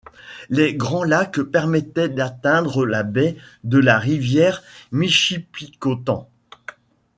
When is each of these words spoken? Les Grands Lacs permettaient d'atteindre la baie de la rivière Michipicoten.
Les 0.49 0.73
Grands 0.73 1.03
Lacs 1.03 1.39
permettaient 1.43 2.09
d'atteindre 2.09 2.87
la 2.87 3.03
baie 3.03 3.37
de 3.63 3.77
la 3.77 3.99
rivière 3.99 4.63
Michipicoten. 4.91 6.25